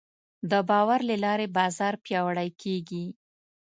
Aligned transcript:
د 0.51 0.53
باور 0.69 0.99
له 1.09 1.15
لارې 1.23 1.47
بازار 1.57 1.93
پیاوړی 2.05 2.49
کېږي. 2.61 3.05